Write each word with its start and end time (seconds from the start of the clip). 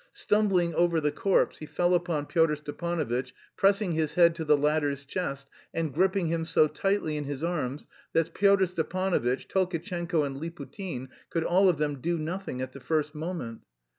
Stumbling 0.13 0.73
over 0.73 0.99
the 0.99 1.11
corpse, 1.11 1.59
he 1.59 1.67
fell 1.67 1.93
upon 1.93 2.25
Pyotr 2.25 2.55
Stepanovitch, 2.55 3.33
pressing 3.55 3.91
his 3.91 4.15
head 4.15 4.33
to 4.33 4.43
the 4.43 4.57
latter's 4.57 5.05
chest 5.05 5.47
and 5.75 5.93
gripping 5.93 6.25
him 6.25 6.43
so 6.43 6.65
tightly 6.65 7.17
in 7.17 7.25
his 7.25 7.43
arms 7.43 7.85
that 8.13 8.33
Pyotr 8.33 8.65
Stepanovitch, 8.65 9.47
Tolkatchenko, 9.47 10.23
and 10.23 10.37
Liputin 10.41 11.09
could 11.29 11.43
all 11.43 11.69
of 11.69 11.77
them 11.77 12.01
do 12.01 12.17
nothing 12.17 12.63
at 12.63 12.71
the 12.71 12.79
first 12.79 13.13
moment. 13.13 13.61